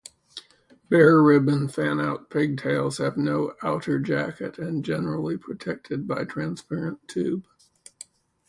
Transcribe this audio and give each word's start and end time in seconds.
Bare 0.89 1.21
ribbon 1.21 1.67
fanout 1.67 2.31
pigtails 2.31 2.97
have 2.97 3.17
no 3.17 3.53
outer 3.61 3.99
jacket 3.99 4.57
and 4.57 4.83
generally 4.83 5.37
protected 5.37 6.07
by 6.07 6.25
transparent 6.25 7.07
tube. 7.07 7.45